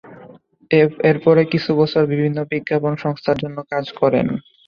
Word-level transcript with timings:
এরপরে 1.09 1.41
কিছু 1.51 1.71
বছর 1.79 2.01
বিভিন্ন 2.11 2.37
বিজ্ঞাপন 2.51 2.93
সংস্থার 3.03 3.37
জন্য 3.43 3.57
কাজ 3.71 3.85
করেন। 3.99 4.27